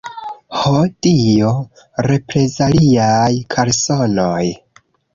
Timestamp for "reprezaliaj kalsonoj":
2.07-4.45